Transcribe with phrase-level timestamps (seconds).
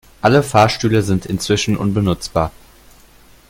[0.23, 2.51] Alle Fahrstühle sind inzwischen unbenutzbar.